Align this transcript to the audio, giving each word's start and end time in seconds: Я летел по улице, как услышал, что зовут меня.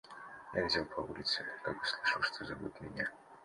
Я 0.55 0.63
летел 0.65 0.85
по 0.85 1.01
улице, 1.01 1.45
как 1.61 1.79
услышал, 1.79 2.23
что 2.23 2.43
зовут 2.45 2.81
меня. 2.81 3.07